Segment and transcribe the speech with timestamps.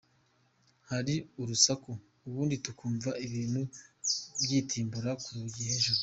[0.89, 1.89] Hari urusaku,
[2.27, 3.61] ubundi tukumva ibintu
[4.43, 5.99] byitimbura ku rugi hejuru.